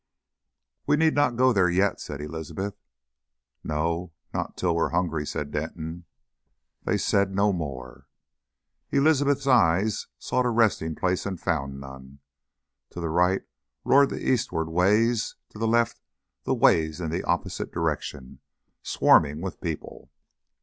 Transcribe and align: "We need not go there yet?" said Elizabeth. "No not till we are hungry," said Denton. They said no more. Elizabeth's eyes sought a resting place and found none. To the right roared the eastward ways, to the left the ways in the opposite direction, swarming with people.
"We 0.87 0.97
need 0.97 1.13
not 1.13 1.35
go 1.35 1.53
there 1.53 1.69
yet?" 1.69 2.01
said 2.01 2.21
Elizabeth. 2.21 2.73
"No 3.63 4.13
not 4.33 4.57
till 4.57 4.75
we 4.75 4.81
are 4.81 4.89
hungry," 4.89 5.27
said 5.27 5.51
Denton. 5.51 6.05
They 6.81 6.97
said 6.97 7.35
no 7.35 7.53
more. 7.53 8.07
Elizabeth's 8.89 9.45
eyes 9.45 10.07
sought 10.17 10.47
a 10.47 10.49
resting 10.49 10.95
place 10.95 11.27
and 11.27 11.39
found 11.39 11.79
none. 11.79 12.17
To 12.89 12.99
the 12.99 13.09
right 13.09 13.43
roared 13.85 14.09
the 14.09 14.27
eastward 14.27 14.69
ways, 14.69 15.35
to 15.49 15.59
the 15.59 15.67
left 15.67 16.01
the 16.45 16.55
ways 16.55 16.99
in 16.99 17.11
the 17.11 17.23
opposite 17.23 17.71
direction, 17.71 18.39
swarming 18.81 19.39
with 19.39 19.61
people. 19.61 20.09